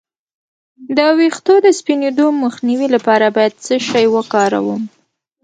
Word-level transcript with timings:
د 0.97 0.99
ویښتو 1.17 1.53
د 1.65 1.67
سپینیدو 1.79 2.27
مخنیوي 2.43 2.87
لپاره 2.95 3.25
باید 3.35 3.53
څه 3.65 3.75
شی 3.87 4.05
وکاروم؟ 4.15 4.83